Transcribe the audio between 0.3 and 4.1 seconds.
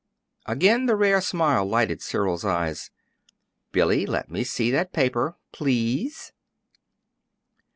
Again the rare smile lighted Cyril's eyes. "Billy,